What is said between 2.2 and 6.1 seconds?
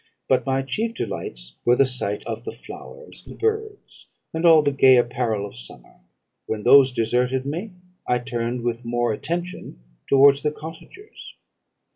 of the flowers, the birds, and all the gay apparel of summer;